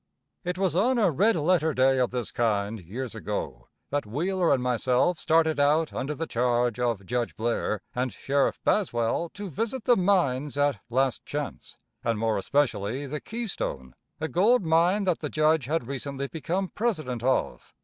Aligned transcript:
It 0.43 0.57
was 0.57 0.75
on 0.75 0.97
a 0.97 1.11
red 1.11 1.35
letter 1.35 1.75
day 1.75 1.99
of 1.99 2.09
this 2.09 2.31
kind, 2.31 2.79
years 2.79 3.13
ago, 3.13 3.67
that 3.91 4.07
Wheeler 4.07 4.51
and 4.51 4.63
myself 4.63 5.19
started 5.19 5.59
out 5.59 5.93
under 5.93 6.15
the 6.15 6.25
charge 6.25 6.79
of 6.79 7.05
Judge 7.05 7.35
Blair 7.35 7.81
and 7.93 8.11
Sheriff 8.11 8.59
Baswell 8.63 9.29
to 9.35 9.47
visit 9.47 9.83
the 9.83 9.95
mines 9.95 10.57
at 10.57 10.79
Last 10.89 11.23
Chance, 11.27 11.75
and 12.03 12.17
more 12.17 12.39
especially 12.39 13.05
the 13.05 13.21
Keystone, 13.21 13.93
a 14.19 14.27
gold 14.27 14.65
mine 14.65 15.03
that 15.03 15.19
the 15.19 15.29
Judge 15.29 15.65
had 15.65 15.85
recently 15.85 16.27
become 16.27 16.69
president 16.69 17.21
of. 17.21 17.71